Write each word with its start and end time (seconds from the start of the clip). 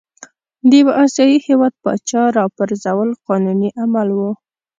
د 0.69 0.71
یوه 0.81 0.93
آسیايي 1.03 1.37
هیواد 1.47 1.73
پاچا 1.83 2.23
را 2.35 2.45
پرزول 2.57 3.09
قانوني 3.27 3.69
عمل 3.83 4.07
وو. 4.17 4.31